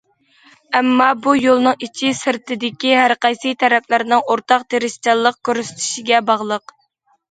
[0.79, 6.81] ئەمما بۇ يولنىڭ ئىچى سىرتىدىكى ھەر قايسى تەرەپلەرنىڭ ئورتاق تىرىشچانلىق كۆرسىتىشىگە باغلىق.